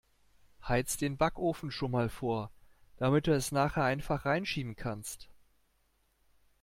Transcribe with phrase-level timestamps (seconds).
[0.67, 2.49] Heiz' den Backofen schon mal vor,
[2.97, 5.29] damit du es nachher einfach 'reinschieben kannst.